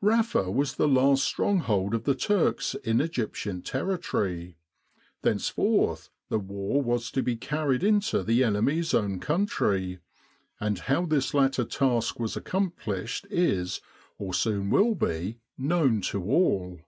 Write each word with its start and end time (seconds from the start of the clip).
Rafa 0.00 0.50
was 0.50 0.76
the 0.76 0.88
last 0.88 1.22
stronghold 1.22 1.92
of 1.94 2.04
the 2.04 2.14
Turks 2.14 2.74
in 2.76 2.98
Egyptian 2.98 3.60
territory. 3.60 4.56
Thenceforth 5.20 6.08
the 6.30 6.38
war 6.38 6.80
was 6.80 7.10
to 7.10 7.22
be 7.22 7.36
carried 7.36 7.84
into 7.84 8.22
the 8.22 8.42
enemy's 8.42 8.94
own 8.94 9.20
country, 9.20 9.98
and 10.58 10.78
how 10.78 11.04
this 11.04 11.34
latter 11.34 11.64
task 11.66 12.18
was 12.18 12.38
accomplished 12.38 13.26
is, 13.28 13.82
or 14.16 14.32
soon 14.32 14.70
will 14.70 14.94
be, 14.94 15.40
known 15.58 16.00
to 16.00 16.24
all. 16.24 16.80